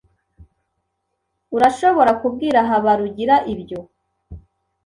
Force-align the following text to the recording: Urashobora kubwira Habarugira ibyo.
Urashobora 1.55 2.11
kubwira 2.21 2.59
Habarugira 2.69 3.35
ibyo. 3.53 3.79